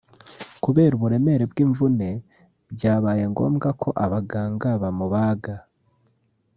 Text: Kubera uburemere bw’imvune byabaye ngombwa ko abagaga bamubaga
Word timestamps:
Kubera 0.63 0.93
uburemere 0.95 1.43
bw’imvune 1.51 2.09
byabaye 2.75 3.23
ngombwa 3.31 3.67
ko 3.81 3.89
abagaga 4.05 4.69
bamubaga 4.81 5.55